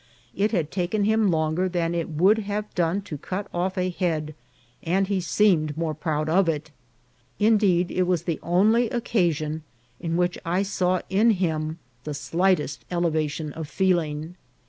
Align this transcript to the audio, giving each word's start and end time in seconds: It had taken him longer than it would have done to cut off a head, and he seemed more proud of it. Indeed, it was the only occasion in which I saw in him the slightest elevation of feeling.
It 0.35 0.49
had 0.49 0.71
taken 0.71 1.03
him 1.03 1.29
longer 1.29 1.69
than 1.69 1.93
it 1.93 2.09
would 2.09 2.39
have 2.39 2.73
done 2.73 3.03
to 3.03 3.19
cut 3.19 3.45
off 3.53 3.77
a 3.77 3.91
head, 3.91 4.33
and 4.81 5.05
he 5.05 5.21
seemed 5.21 5.77
more 5.77 5.93
proud 5.93 6.27
of 6.27 6.49
it. 6.49 6.71
Indeed, 7.37 7.91
it 7.91 8.07
was 8.07 8.23
the 8.23 8.39
only 8.41 8.89
occasion 8.89 9.61
in 9.99 10.17
which 10.17 10.39
I 10.43 10.63
saw 10.63 11.01
in 11.11 11.29
him 11.37 11.77
the 12.03 12.15
slightest 12.15 12.83
elevation 12.89 13.53
of 13.53 13.69
feeling. 13.69 14.37